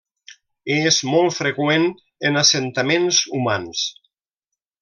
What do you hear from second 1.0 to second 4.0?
molt freqüent en assentaments humans.